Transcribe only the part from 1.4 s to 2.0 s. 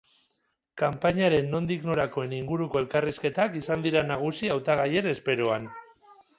nondik